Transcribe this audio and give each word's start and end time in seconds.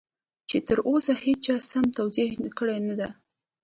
چې 0.49 0.57
تر 0.67 0.77
اوسه 0.89 1.13
هېچا 1.23 1.55
سم 1.69 1.83
توضيح 1.97 2.29
کړی 2.57 2.77
نه 2.87 2.93
دی. 2.99 3.09